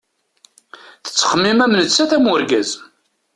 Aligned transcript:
Tettxemmim 1.05 1.59
am 1.65 1.73
nettat 1.75 2.11
am 2.17 2.27
urgaz. 2.33 2.69